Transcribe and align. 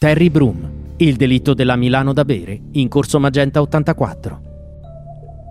Terry 0.00 0.30
Broom, 0.30 0.94
il 0.98 1.16
delitto 1.16 1.54
della 1.54 1.74
Milano 1.74 2.12
da 2.12 2.24
bere, 2.24 2.56
in 2.74 2.86
corso 2.86 3.18
Magenta 3.18 3.60
84. 3.60 4.42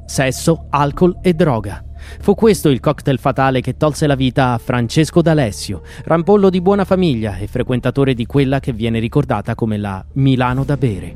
Sesso, 0.05 0.67
alcol 0.69 1.17
e 1.21 1.33
droga. 1.33 1.83
Fu 2.21 2.33
questo 2.33 2.69
il 2.69 2.79
cocktail 2.79 3.19
fatale 3.19 3.59
che 3.59 3.75
tolse 3.75 4.07
la 4.07 4.15
vita 4.15 4.53
a 4.53 4.57
Francesco 4.57 5.21
D'Alessio, 5.21 5.81
rampollo 6.05 6.49
di 6.49 6.61
buona 6.61 6.85
famiglia 6.85 7.35
e 7.35 7.47
frequentatore 7.47 8.13
di 8.13 8.25
quella 8.25 8.61
che 8.61 8.71
viene 8.71 8.99
ricordata 8.99 9.53
come 9.53 9.75
la 9.75 10.01
Milano 10.13 10.63
da 10.63 10.77
bere. 10.77 11.15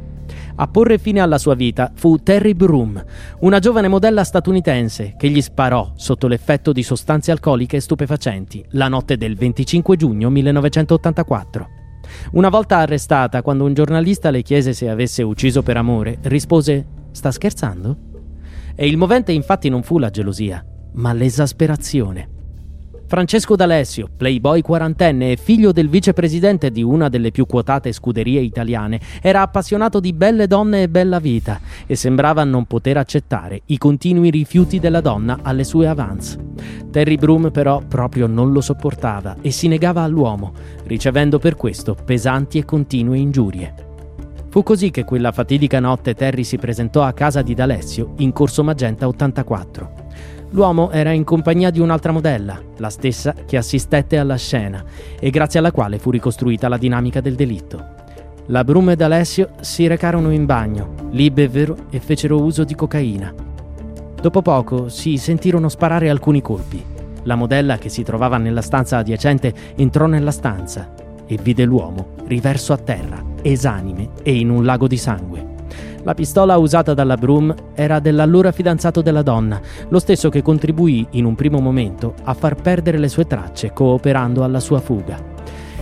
A 0.55 0.68
porre 0.68 0.98
fine 0.98 1.21
alla 1.21 1.38
sua 1.38 1.55
vita 1.55 1.89
fu 1.95 2.18
Terry 2.18 2.54
Broom, 2.54 3.02
una 3.39 3.59
giovane 3.59 3.88
modella 3.88 4.25
statunitense 4.25 5.16
che 5.18 5.29
gli 5.29 5.41
sparò 5.41 5.93
sotto 5.95 6.27
l'effetto 6.27 6.73
di 6.73 6.84
sostanze 6.84 7.32
alcoliche 7.32 7.79
stupefacenti 7.79 8.66
la 8.71 8.89
notte 8.89 9.16
del 9.16 9.38
25 9.38 9.95
giugno 9.95 10.29
1984. 10.29 11.79
Una 12.32 12.50
volta 12.50 12.78
arrestata, 12.78 13.41
quando 13.41 13.66
un 13.66 13.73
giornalista 13.73 14.30
le 14.30 14.41
chiese 14.41 14.73
se 14.73 14.89
avesse 14.89 15.23
ucciso 15.23 15.63
per 15.63 15.77
amore, 15.77 16.17
rispose: 16.23 16.86
Sta 17.12 17.31
scherzando? 17.31 17.98
E 18.76 18.88
il 18.88 18.98
movente 18.98 19.31
infatti 19.31 19.70
non 19.70 19.84
fu 19.84 19.99
la 19.99 20.09
gelosia, 20.09 20.66
ma 20.94 21.13
l'esasperazione. 21.13 22.41
Francesco 23.12 23.58
D'Alessio, 23.58 24.08
playboy 24.16 24.62
quarantenne 24.62 25.34
e 25.34 25.36
figlio 25.36 25.74
del 25.74 25.90
vicepresidente 25.90 26.72
di 26.72 26.82
una 26.82 27.10
delle 27.10 27.32
più 27.32 27.46
quotate 27.46 27.92
scuderie 27.92 28.40
italiane, 28.40 29.02
era 29.22 29.42
appassionato 29.42 30.00
di 30.00 30.14
belle 30.14 30.48
donne 30.48 30.84
e 30.84 30.88
bella 30.88 31.20
vita 31.20 31.60
e 31.86 31.98
sembrava 31.98 32.46
non 32.46 32.64
poter 32.64 32.96
accettare 32.96 33.64
i 33.66 33.78
continui 33.78 34.30
rifiuti 34.30 34.80
della 34.80 35.02
donna 35.02 35.40
alle 35.42 35.66
sue 35.66 35.88
avance. 35.88 36.40
Terry 36.90 37.18
Broom 37.18 37.52
però 37.52 37.82
proprio 37.86 38.28
non 38.28 38.54
lo 38.54 38.62
sopportava 38.62 39.36
e 39.42 39.52
si 39.52 39.68
negava 39.68 40.04
all'uomo, 40.04 40.54
ricevendo 40.86 41.38
per 41.38 41.58
questo 41.58 41.96
pesanti 41.96 42.59
e 42.59 42.64
continue 42.64 43.18
ingiurie. 43.18 43.73
Fu 44.48 44.64
così 44.64 44.90
che 44.90 45.04
quella 45.04 45.34
fatidica 45.34 45.82
notte 45.82 46.14
Terry 46.14 46.46
si 46.46 46.58
presentò 46.58 47.03
a 47.03 47.12
casa 47.12 47.42
di 47.42 47.53
D'Alessio 47.53 48.14
in 48.20 48.31
Corso 48.31 48.64
Magenta 48.64 49.06
84. 49.06 49.91
L'uomo 50.53 50.91
era 50.91 51.11
in 51.11 51.23
compagnia 51.23 51.69
di 51.69 51.80
un'altra 51.80 52.11
modella, 52.11 52.59
la 52.77 52.89
stessa 52.89 53.33
che 53.45 53.55
assistette 53.55 54.17
alla 54.17 54.35
scena 54.35 54.83
e 55.17 55.30
grazie 55.30 55.59
alla 55.59 55.71
quale 55.71 55.97
fu 55.97 56.11
ricostruita 56.11 56.67
la 56.67 56.77
dinamica 56.77 57.21
del 57.21 57.35
delitto. 57.35 57.99
La 58.47 58.66
Brum 58.66 58.89
ed 58.89 59.02
Alessio 59.02 59.52
si 59.61 59.88
recarono 59.88 60.29
in 60.31 60.45
bagno, 60.45 60.95
lì 61.11 61.31
bevvero 61.31 61.77
e 61.89 61.99
fecero 62.02 62.41
uso 62.41 62.66
di 62.66 62.75
cocaina. 62.75 63.33
Dopo 64.22 64.41
poco 64.41 64.89
si 64.89 65.16
sentirono 65.16 65.69
sparare 65.69 66.09
alcuni 66.09 66.41
colpi. 66.41 66.83
La 67.23 67.35
modella 67.35 67.77
che 67.77 67.88
si 67.88 68.03
trovava 68.03 68.38
nella 68.38 68.61
stanza 68.61 68.97
adiacente 68.97 69.53
entrò 69.75 70.05
nella 70.05 70.31
stanza 70.31 70.94
e 71.25 71.38
vide 71.41 71.63
l'uomo 71.63 72.16
riverso 72.25 72.73
a 72.73 72.77
terra, 72.77 73.23
esanime 73.41 74.09
e 74.22 74.38
in 74.38 74.49
un 74.49 74.66
lago 74.66 74.88
di 74.88 74.97
sangue. 74.97 75.50
La 76.03 76.13
pistola 76.16 76.57
usata 76.57 76.94
dalla 76.94 77.16
Broom 77.16 77.53
era 77.73 77.99
dell'allora 77.99 78.52
fidanzato 78.52 79.02
della 79.02 79.21
donna, 79.21 79.61
lo 79.89 79.99
stesso 79.99 80.30
che 80.30 80.41
contribuì 80.41 81.05
in 81.11 81.25
un 81.25 81.35
primo 81.35 81.59
momento 81.59 82.16
a 82.23 82.33
far 82.33 82.55
perdere 82.55 82.97
le 82.97 83.07
sue 83.07 83.27
tracce 83.27 83.71
cooperando 83.71 84.44
alla 84.44 84.59
sua 84.59 84.79
fuga. 84.79 85.22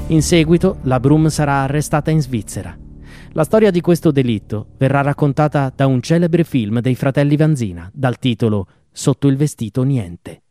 In 0.07 0.21
seguito 0.21 0.77
la 0.83 0.99
Broom 0.99 1.27
sarà 1.27 1.61
arrestata 1.61 2.11
in 2.11 2.21
Svizzera. 2.21 2.75
La 3.33 3.43
storia 3.43 3.71
di 3.71 3.79
questo 3.79 4.11
delitto 4.11 4.67
verrà 4.77 5.01
raccontata 5.01 5.71
da 5.73 5.85
un 5.85 6.01
celebre 6.01 6.43
film 6.43 6.79
dei 6.81 6.95
fratelli 6.95 7.37
Vanzina 7.37 7.89
dal 7.93 8.17
titolo 8.17 8.67
Sotto 8.91 9.27
il 9.27 9.37
vestito 9.37 9.83
niente. 9.83 10.41